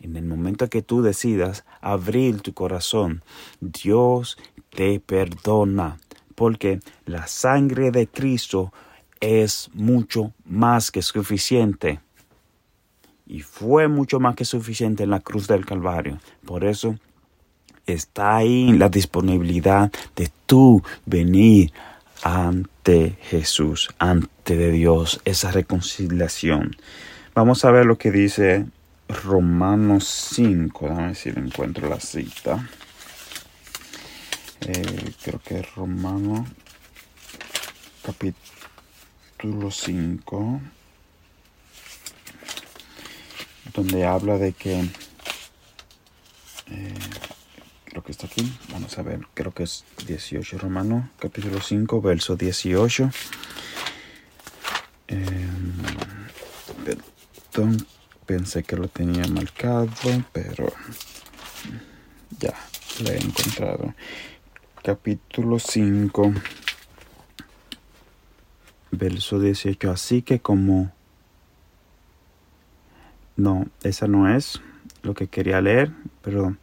en 0.00 0.16
el 0.16 0.24
momento 0.24 0.70
que 0.70 0.80
tú 0.80 1.02
decidas 1.02 1.64
abrir 1.82 2.40
tu 2.40 2.54
corazón, 2.54 3.22
Dios 3.60 4.38
te 4.70 4.98
perdona, 4.98 5.98
porque 6.34 6.80
la 7.04 7.26
sangre 7.26 7.90
de 7.90 8.06
Cristo 8.06 8.72
es 9.20 9.68
mucho 9.74 10.32
más 10.46 10.90
que 10.90 11.02
suficiente 11.02 12.00
y 13.30 13.40
fue 13.42 13.86
mucho 13.86 14.18
más 14.18 14.34
que 14.34 14.44
suficiente 14.44 15.04
en 15.04 15.10
la 15.10 15.20
cruz 15.20 15.46
del 15.46 15.64
Calvario. 15.64 16.18
Por 16.44 16.64
eso 16.64 16.96
está 17.86 18.38
ahí 18.38 18.72
la 18.72 18.88
disponibilidad 18.88 19.92
de 20.16 20.28
tú 20.46 20.82
venir 21.06 21.72
ante 22.24 23.16
Jesús, 23.22 23.88
ante 24.00 24.56
de 24.56 24.72
Dios, 24.72 25.20
esa 25.24 25.52
reconciliación. 25.52 26.76
Vamos 27.32 27.64
a 27.64 27.70
ver 27.70 27.86
lo 27.86 27.96
que 27.96 28.10
dice 28.10 28.66
Romanos 29.08 30.08
5. 30.34 30.88
Déjame 30.88 31.14
si 31.14 31.28
encuentro 31.28 31.88
la 31.88 32.00
cita. 32.00 32.68
Eh, 34.66 35.12
creo 35.22 35.40
que 35.42 35.60
es 35.60 35.74
Romano 35.76 36.46
capítulo 38.02 39.70
5 39.70 40.60
donde 43.72 44.04
habla 44.04 44.38
de 44.38 44.52
que 44.52 44.80
eh, 46.66 46.94
creo 47.84 48.02
que 48.02 48.12
está 48.12 48.26
aquí. 48.26 48.52
Vamos 48.72 48.96
a 48.98 49.02
ver 49.02 49.20
creo 49.34 49.52
que 49.52 49.64
es 49.64 49.84
18 50.06 50.58
romano 50.58 51.10
capítulo 51.18 51.60
5 51.60 52.00
verso 52.00 52.36
18 52.36 53.10
eh, 55.08 55.48
pensé 58.26 58.62
que 58.62 58.76
lo 58.76 58.88
tenía 58.88 59.26
marcado 59.26 59.90
pero 60.32 60.72
ya 62.38 62.54
lo 63.02 63.10
he 63.10 63.18
encontrado. 63.18 63.94
Capítulo 64.82 65.58
5 65.58 66.32
verso 68.92 69.40
18 69.40 69.90
así 69.90 70.22
que 70.22 70.40
como 70.40 70.92
no, 73.36 73.66
esa 73.82 74.06
no 74.06 74.34
es 74.34 74.60
lo 75.02 75.14
que 75.14 75.28
quería 75.28 75.60
leer, 75.60 75.92
pero... 76.22 76.56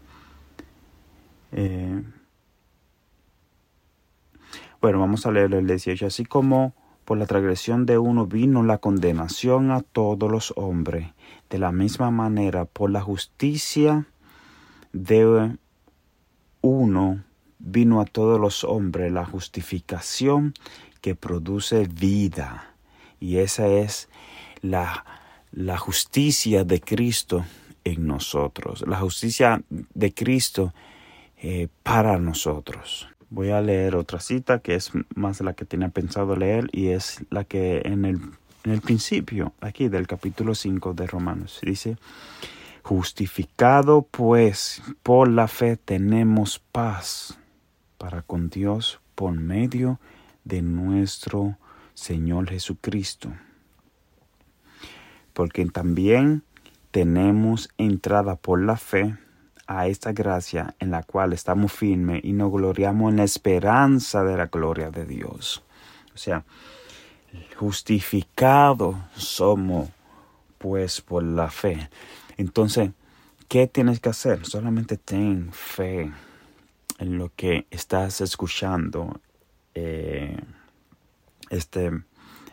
Eh, 1.52 2.04
bueno, 4.82 5.00
vamos 5.00 5.26
a 5.26 5.32
leer 5.32 5.54
el 5.54 5.66
18. 5.66 6.06
Así 6.06 6.26
como 6.26 6.74
por 7.04 7.18
la 7.18 7.26
transgresión 7.26 7.86
de 7.86 7.98
uno 7.98 8.28
vino 8.28 8.64
la 8.64 8.78
condenación 8.78 9.72
a 9.72 9.82
todos 9.82 10.30
los 10.30 10.54
hombres, 10.56 11.08
de 11.50 11.58
la 11.58 11.72
misma 11.72 12.12
manera 12.12 12.66
por 12.66 12.92
la 12.92 13.02
justicia 13.02 14.08
de 14.94 15.58
uno 16.62 17.24
vino 17.60 18.02
a 18.02 18.06
todos 18.06 18.40
los 18.40 18.64
hombres 18.64 19.12
la 19.12 19.26
justificación 19.26 20.54
que 21.02 21.16
produce 21.16 21.88
vida. 21.88 22.76
Y 23.20 23.38
esa 23.38 23.68
es 23.68 24.10
la 24.62 25.06
la 25.58 25.80
justicia 25.80 26.64
de 26.64 26.80
Cristo 26.80 27.44
en 27.84 28.06
nosotros, 28.06 28.86
la 28.88 28.98
justicia 28.98 29.64
de 29.70 30.14
Cristo 30.14 30.72
eh, 31.42 31.68
para 31.82 32.20
nosotros. 32.20 33.08
Voy 33.32 33.50
a 33.50 33.60
leer 33.60 33.96
otra 33.96 34.20
cita 34.20 34.60
que 34.60 34.76
es 34.76 34.92
más 35.16 35.42
la 35.42 35.54
que 35.54 35.66
tenía 35.66 35.90
pensado 35.90 36.36
leer 36.36 36.70
y 36.72 36.90
es 36.90 37.26
la 37.32 37.44
que 37.44 37.82
en 37.86 38.06
el, 38.06 38.22
en 38.66 38.72
el 38.72 38.82
principio 38.82 39.54
aquí 39.60 39.88
del 39.88 40.06
capítulo 40.06 40.54
5 40.54 40.94
de 40.94 41.08
Romanos 41.08 41.60
dice, 41.64 41.98
Justificado 42.84 44.04
pues 44.04 44.84
por 45.02 45.28
la 45.28 45.48
fe 45.48 45.76
tenemos 45.76 46.60
paz 46.60 47.40
para 47.98 48.22
con 48.22 48.52
Dios 48.52 49.00
por 49.16 49.32
medio 49.32 50.00
de 50.44 50.62
nuestro 50.62 51.58
Señor 51.96 52.48
Jesucristo. 52.48 53.34
Porque 55.38 55.64
también 55.68 56.42
tenemos 56.90 57.70
entrada 57.78 58.38
por 58.38 58.60
la 58.60 58.76
fe 58.76 59.16
a 59.68 59.86
esta 59.86 60.12
gracia 60.12 60.74
en 60.80 60.90
la 60.90 61.04
cual 61.04 61.32
estamos 61.32 61.72
firmes 61.72 62.22
y 62.24 62.34
nos 62.34 62.52
gloriamos 62.52 63.12
en 63.12 63.18
la 63.18 63.24
esperanza 63.24 64.24
de 64.24 64.36
la 64.36 64.48
gloria 64.48 64.90
de 64.90 65.06
Dios. 65.06 65.64
O 66.16 66.18
sea, 66.18 66.44
justificados 67.56 68.96
somos 69.16 69.90
pues 70.58 71.02
por 71.02 71.22
la 71.22 71.52
fe. 71.52 71.88
Entonces, 72.38 72.90
¿qué 73.48 73.68
tienes 73.68 74.00
que 74.00 74.10
hacer? 74.10 74.44
Solamente 74.44 74.98
ten 74.98 75.52
fe 75.54 76.12
en 76.98 77.18
lo 77.20 77.32
que 77.36 77.68
estás 77.70 78.22
escuchando 78.22 79.22
eh, 79.76 80.36
este, 81.52 81.92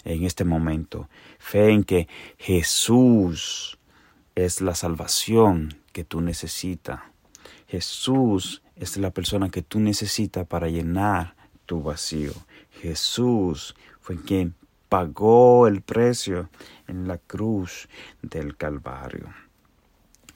en 0.05 0.25
este 0.25 0.45
momento. 0.45 1.09
Fe 1.39 1.71
en 1.71 1.85
que 1.85 2.09
Jesús 2.39 3.79
es 4.35 4.61
la 4.61 4.75
salvación 4.75 5.75
que 5.93 6.05
tú 6.05 6.21
necesitas. 6.21 7.01
Jesús 7.69 8.63
es 8.77 8.97
la 8.97 9.11
persona 9.11 9.51
que 9.51 9.63
tú 9.63 9.81
necesitas 9.81 10.47
para 10.47 10.69
llenar 10.69 11.35
tu 11.67 11.83
vacío. 11.83 12.33
Jesús 12.83 13.75
fue 14.01 14.21
quien 14.21 14.55
pagó 14.89 15.67
el 15.67 15.81
precio 15.81 16.49
en 16.87 17.09
la 17.09 17.19
cruz 17.19 17.89
del 18.23 18.57
Calvario. 18.57 19.33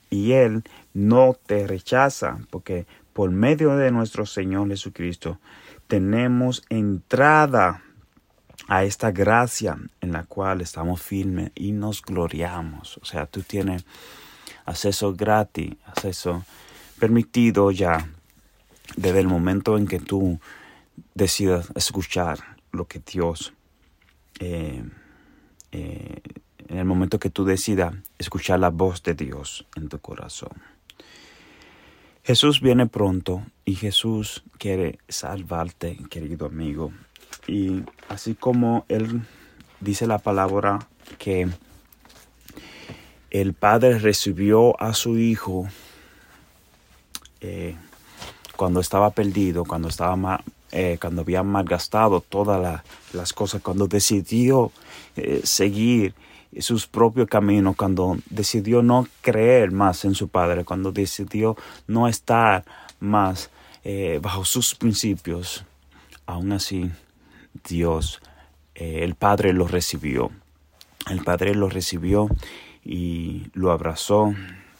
Y 0.09 0.31
Él 0.31 0.63
no 0.93 1.37
te 1.45 1.67
rechaza 1.67 2.39
porque 2.49 2.87
por 3.13 3.31
medio 3.31 3.75
de 3.75 3.91
nuestro 3.91 4.25
Señor 4.25 4.69
Jesucristo 4.69 5.39
tenemos 5.87 6.63
entrada 6.69 7.83
a 8.69 8.83
esta 8.83 9.11
gracia 9.11 9.77
en 9.99 10.11
la 10.11 10.23
cual 10.23 10.61
estamos 10.61 11.01
firmes 11.01 11.51
y 11.55 11.71
nos 11.71 12.03
gloriamos. 12.03 12.99
O 12.99 13.05
sea, 13.05 13.25
tú 13.25 13.41
tienes 13.41 13.83
acceso 14.63 15.13
gratis, 15.15 15.73
acceso 15.87 16.45
permitido 16.99 17.71
ya 17.71 18.07
desde 18.95 19.21
el 19.21 19.27
momento 19.27 19.75
en 19.75 19.87
que 19.87 19.99
tú 19.99 20.39
decidas 21.15 21.69
escuchar 21.75 22.37
lo 22.71 22.85
que 22.85 22.99
Dios 22.99 23.53
eh, 24.39 24.83
eh, 25.71 26.21
en 26.67 26.77
el 26.77 26.85
momento 26.85 27.17
que 27.17 27.31
tú 27.31 27.45
decidas 27.45 27.95
escuchar 28.19 28.59
la 28.59 28.69
voz 28.69 29.01
de 29.01 29.15
Dios 29.15 29.65
en 29.75 29.89
tu 29.89 29.97
corazón. 29.97 30.61
Jesús 32.23 32.61
viene 32.61 32.85
pronto 32.85 33.43
y 33.65 33.73
Jesús 33.73 34.43
quiere 34.59 34.99
salvarte, 35.07 35.97
querido 36.11 36.45
amigo. 36.45 36.93
Y 37.49 37.83
así 38.07 38.35
como 38.35 38.85
Él 38.89 39.23
dice 39.79 40.05
la 40.05 40.19
palabra 40.19 40.87
que 41.17 41.49
el 43.31 43.53
Padre 43.53 43.97
recibió 43.97 44.79
a 44.79 44.93
su 44.93 45.17
Hijo 45.17 45.67
eh, 47.41 47.75
cuando 48.55 48.79
estaba 48.79 49.09
perdido, 49.09 49.65
cuando 49.65 49.87
estaba 49.87 50.43
eh, 50.71 50.99
cuando 51.01 51.21
había 51.23 51.41
malgastado 51.41 52.21
todas 52.21 52.83
las 53.13 53.33
cosas, 53.33 53.63
cuando 53.63 53.87
decidió 53.87 54.71
eh, 55.15 55.41
seguir 55.43 56.13
sus 56.59 56.85
propios 56.85 57.27
caminos, 57.27 57.75
cuando 57.75 58.19
decidió 58.29 58.83
no 58.83 59.07
creer 59.21 59.71
más 59.71 60.05
en 60.05 60.13
su 60.13 60.27
Padre, 60.27 60.65
cuando 60.65 60.91
decidió 60.91 61.57
no 61.87 62.07
estar 62.07 62.63
más 62.99 63.49
eh, 63.83 64.19
bajo 64.21 64.45
sus 64.45 64.75
principios, 64.75 65.65
aún 66.27 66.51
así 66.51 66.91
Dios, 67.67 68.21
el 68.75 69.15
Padre 69.15 69.53
lo 69.53 69.67
recibió. 69.67 70.31
El 71.09 71.23
Padre 71.23 71.55
lo 71.55 71.69
recibió 71.69 72.29
y 72.83 73.47
lo 73.53 73.71
abrazó 73.71 74.33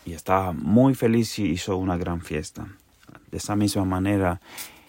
y 0.06 0.14
estaba 0.14 0.54
muy 0.54 0.96
feliz 0.96 1.38
y 1.40 1.46
hizo 1.46 1.78
una 1.78 1.98
gran 1.98 2.22
fiesta. 2.22 2.68
De 3.32 3.38
esa 3.38 3.56
misma 3.56 3.86
manera, 3.86 4.42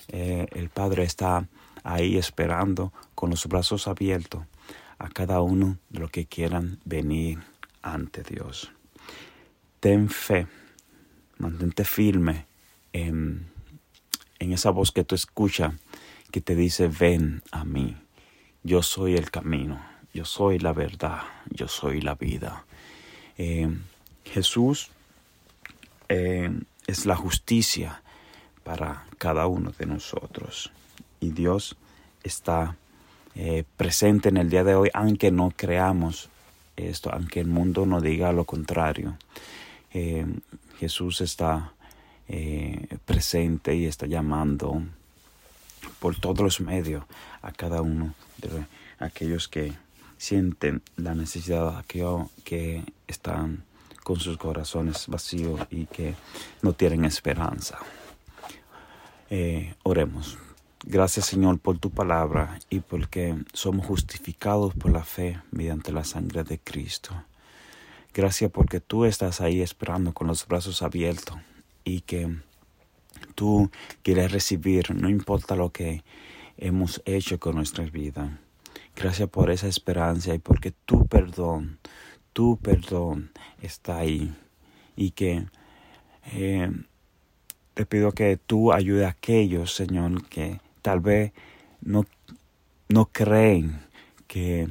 eh, 0.09 0.47
el 0.53 0.69
Padre 0.69 1.05
está 1.05 1.49
ahí 1.83 2.17
esperando 2.17 2.93
con 3.15 3.31
los 3.31 3.47
brazos 3.47 3.89
abiertos 3.89 4.43
a 4.99 5.09
cada 5.09 5.41
uno 5.41 5.79
de 5.89 6.01
los 6.01 6.11
que 6.11 6.27
quieran 6.27 6.79
venir 6.85 7.39
ante 7.83 8.23
Dios. 8.23 8.71
Ten 9.81 10.11
fe, 10.11 10.47
mantente 11.39 11.85
firme 11.85 12.47
en, 12.93 13.47
en 14.39 14.53
esa 14.53 14.71
voz 14.71 14.93
que 14.93 15.05
tú 15.05 15.15
escuchas 15.15 15.73
que 16.31 16.41
te 16.41 16.55
dice, 16.55 16.89
ven 16.89 17.43
a 17.51 17.65
mí, 17.65 17.97
yo 18.63 18.83
soy 18.83 19.15
el 19.15 19.31
camino, 19.31 19.81
yo 20.13 20.25
soy 20.25 20.59
la 20.59 20.73
verdad, 20.73 21.23
yo 21.51 21.69
soy 21.69 22.01
la 22.01 22.15
vida. 22.15 22.65
Eh, 23.39 23.69
Jesús 24.25 24.91
eh, 26.09 26.51
es 26.87 27.07
la 27.07 27.17
justicia 27.17 28.03
para 28.63 29.07
cada 29.19 29.47
uno 29.47 29.73
de 29.79 29.87
nosotros. 29.87 30.71
Y 31.21 31.31
Dios 31.31 31.77
está 32.23 32.77
eh, 33.35 33.65
presente 33.77 34.29
en 34.29 34.37
el 34.37 34.51
día 34.51 34.65
de 34.65 34.75
hoy, 34.75 34.91
aunque 34.95 35.31
no 35.31 35.53
creamos 35.57 36.29
esto, 36.77 37.11
aunque 37.13 37.41
el 37.41 37.49
mundo 37.49 37.87
no 37.87 38.01
diga 38.01 38.33
lo 38.33 38.45
contrario. 38.45 39.17
Jesús 40.79 41.21
está 41.21 41.73
presente 43.05 43.75
y 43.75 43.87
está 43.87 44.07
llamando 44.07 44.81
por 45.99 46.19
todos 46.19 46.41
los 46.41 46.61
medios 46.61 47.05
a 47.43 47.53
cada 47.53 47.83
uno 47.83 48.15
de 48.39 48.67
aquellos 48.99 49.49
que 49.49 49.73
sienten 50.19 50.83
la 50.97 51.15
necesidad, 51.15 51.79
aquellos 51.79 52.29
que 52.45 52.85
están 53.07 53.65
con 54.03 54.19
sus 54.19 54.37
corazones 54.37 55.07
vacíos 55.09 55.61
y 55.71 55.87
que 55.87 56.15
no 56.63 56.73
tienen 56.73 57.05
esperanza. 57.05 57.79
Eh, 59.31 59.75
oremos. 59.83 60.39
Gracias 60.85 61.27
Señor 61.27 61.59
por 61.59 61.79
tu 61.79 61.91
palabra 61.91 62.59
y 62.71 62.81
porque 62.81 63.37
somos 63.53 63.87
justificados 63.87 64.75
por 64.75 64.91
la 64.91 65.05
fe 65.05 65.41
mediante 65.51 65.93
la 65.93 66.05
sangre 66.05 66.43
de 66.43 66.59
Cristo. 66.59 67.15
Gracias 68.13 68.51
porque 68.51 68.81
tú 68.81 69.05
estás 69.05 69.41
ahí 69.41 69.61
esperando 69.61 70.13
con 70.13 70.27
los 70.27 70.47
brazos 70.47 70.83
abiertos 70.83 71.37
y 71.85 72.01
que 72.01 72.35
tú 73.35 73.71
quieres 74.03 74.33
recibir, 74.33 74.95
no 74.95 75.09
importa 75.09 75.57
lo 75.57 75.71
que 75.71 76.03
hemos 76.57 77.03
hecho 77.05 77.39
con 77.39 77.57
nuestra 77.57 77.85
vida. 77.85 78.39
Gracias 78.95 79.29
por 79.29 79.51
esa 79.51 79.67
esperanza 79.67 80.35
y 80.35 80.39
porque 80.39 80.73
tu 80.85 81.07
perdón, 81.07 81.79
tu 82.33 82.59
perdón 82.59 83.31
está 83.63 83.99
ahí 83.99 84.35
y 84.97 85.13
que 85.13 85.47
eh, 86.33 86.71
te 87.75 87.87
pido 87.87 88.13
que 88.13 88.37
tú 88.37 88.73
ayudes 88.73 89.07
a 89.07 89.11
aquellos, 89.11 89.75
Señor, 89.75 90.29
que 90.29 90.61
tal 90.83 91.01
vez 91.01 91.33
no, 91.81 92.05
no 92.89 93.07
creen 93.07 93.81
que, 94.27 94.69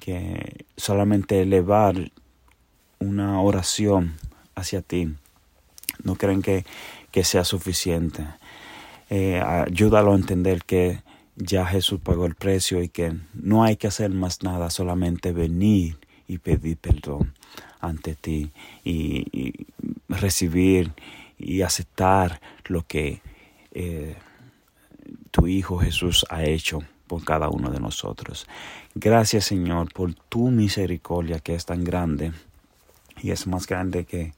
que 0.00 0.66
solamente 0.76 1.40
elevar 1.42 2.10
una 2.98 3.40
oración 3.40 4.14
hacia 4.54 4.82
ti, 4.82 5.14
no 6.02 6.16
creen 6.16 6.42
que, 6.42 6.64
que 7.14 7.22
sea 7.22 7.44
suficiente. 7.44 8.26
Eh, 9.08 9.40
ayúdalo 9.40 10.14
a 10.14 10.16
entender 10.16 10.64
que 10.64 11.04
ya 11.36 11.64
Jesús 11.64 12.00
pagó 12.02 12.26
el 12.26 12.34
precio 12.34 12.82
y 12.82 12.88
que 12.88 13.14
no 13.34 13.62
hay 13.62 13.76
que 13.76 13.86
hacer 13.86 14.10
más 14.10 14.42
nada, 14.42 14.68
solamente 14.68 15.30
venir 15.30 15.96
y 16.26 16.38
pedir 16.38 16.76
perdón 16.76 17.32
ante 17.80 18.16
ti 18.16 18.50
y, 18.82 19.68
recibir 20.08 20.90
y 21.38 21.62
aceptar 21.62 22.40
lo 22.64 22.84
que 22.84 23.22
eh, 23.70 24.16
tu 25.30 25.46
Hijo 25.46 25.78
Jesús 25.78 26.26
ha 26.30 26.42
hecho 26.42 26.80
por 27.06 27.24
cada 27.24 27.48
uno 27.48 27.70
de 27.70 27.78
nosotros. 27.78 28.48
Gracias 28.96 29.44
Señor 29.44 29.92
por 29.92 30.14
tu 30.14 30.50
misericordia 30.50 31.38
que 31.38 31.54
es 31.54 31.64
tan 31.64 31.84
grande 31.84 32.32
y 33.22 33.30
es 33.30 33.46
más 33.46 33.68
grande 33.68 34.04
que 34.04 34.32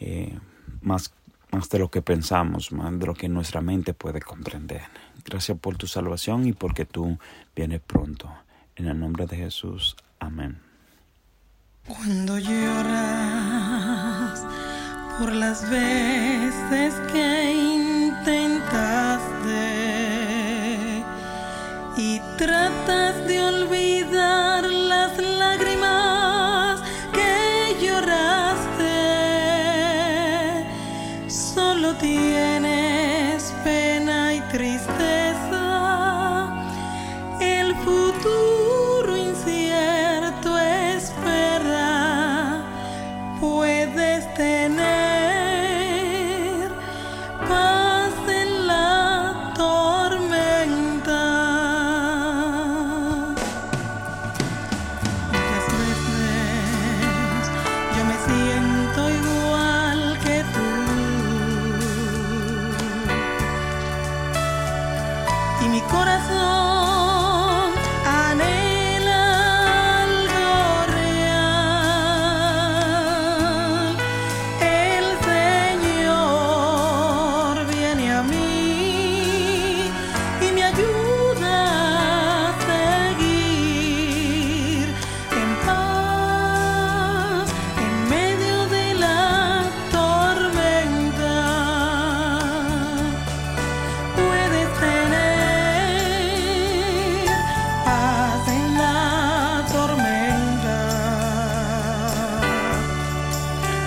eh, 0.00 0.36
más, 0.82 1.12
más 1.52 1.68
de 1.68 1.78
lo 1.78 1.90
que 1.90 2.02
pensamos, 2.02 2.72
más 2.72 2.98
de 2.98 3.06
lo 3.06 3.14
que 3.14 3.28
nuestra 3.28 3.60
mente 3.60 3.94
puede 3.94 4.20
comprender. 4.20 4.82
Gracias 5.24 5.58
por 5.58 5.76
tu 5.76 5.86
salvación 5.86 6.46
y 6.46 6.52
porque 6.52 6.84
tú 6.84 7.18
vienes 7.54 7.80
pronto. 7.80 8.30
En 8.76 8.86
el 8.86 8.98
nombre 8.98 9.26
de 9.26 9.36
Jesús. 9.36 9.96
Amén. 10.18 10.58
Cuando 11.86 12.38
lloras 12.38 13.50
por 15.18 15.32
las 15.32 15.68
veces 15.68 16.94
que 17.12 17.52
intentaste 17.52 18.64
y 21.96 22.20
tratas 22.38 23.26
de 23.26 23.42
olvidar 23.42 23.99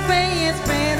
pay 0.07 0.47
its 0.49 0.59
bill. 0.67 0.92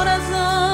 coração. 0.00 0.69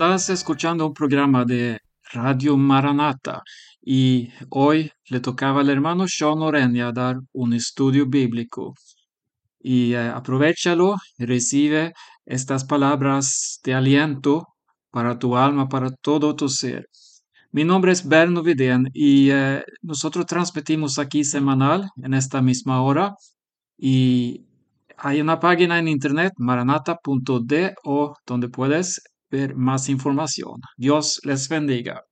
Estás 0.00 0.30
escuchando 0.30 0.86
un 0.86 0.94
programa 0.94 1.44
de 1.44 1.78
Radio 2.14 2.56
Maranata 2.56 3.42
y 3.82 4.30
hoy 4.48 4.90
le 5.10 5.20
tocaba 5.20 5.60
al 5.60 5.68
hermano 5.68 6.08
Sean 6.08 6.40
Orenia 6.40 6.90
dar 6.90 7.16
un 7.34 7.52
estudio 7.52 8.06
bíblico. 8.06 8.72
Y 9.60 9.92
eh, 9.92 10.08
aprovechalo, 10.08 10.96
recibe 11.18 11.92
estas 12.24 12.64
palabras 12.64 13.60
de 13.62 13.74
aliento 13.74 14.46
para 14.90 15.18
tu 15.18 15.36
alma, 15.36 15.68
para 15.68 15.90
todo 15.90 16.34
tu 16.34 16.48
ser. 16.48 16.86
Mi 17.52 17.64
nombre 17.64 17.92
es 17.92 18.08
Berno 18.08 18.42
Vidén 18.42 18.88
y 18.94 19.28
eh, 19.30 19.62
nosotros 19.82 20.24
transmitimos 20.24 20.98
aquí 20.98 21.24
semanal 21.24 21.90
en 22.02 22.14
esta 22.14 22.40
misma 22.40 22.80
hora 22.80 23.12
y 23.76 24.46
hay 24.96 25.20
una 25.20 25.38
página 25.40 25.78
en 25.78 25.88
internet 25.88 26.32
maranata.do 26.38 28.14
donde 28.26 28.48
puedes 28.48 29.02
ver 29.30 29.54
más 29.54 29.88
información. 29.88 30.60
Dios 30.76 31.20
les 31.24 31.48
bendiga. 31.48 32.04